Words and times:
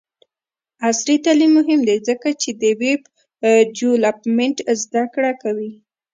عصري 0.87 1.15
تعلیم 1.25 1.51
مهم 1.59 1.79
دی 1.87 1.97
ځکه 2.07 2.27
چې 2.41 2.49
د 2.61 2.63
ویب 2.81 3.01
ډیولپمنټ 3.77 4.57
زدکړه 4.81 5.31
کوي. 5.41 5.71